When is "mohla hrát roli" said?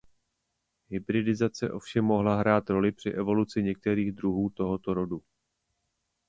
2.05-2.91